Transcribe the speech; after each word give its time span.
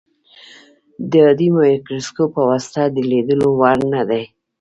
د 1.11 1.13
عادي 1.25 1.49
مایکروسکوپ 1.57 2.29
په 2.35 2.41
واسطه 2.49 2.81
د 2.89 2.97
لیدلو 3.11 3.47
وړ 3.59 3.77
نه 3.93 4.01
دي. 4.09 4.23